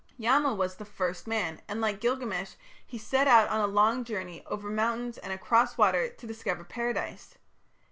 [0.17, 4.67] Yama was "the first man", and, like Gilgamesh, he set out on a journey over
[4.71, 7.37] mountains and across water to discover Paradise.